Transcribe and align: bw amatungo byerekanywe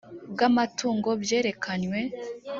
bw 0.33 0.39
amatungo 0.49 1.09
byerekanywe 1.23 1.99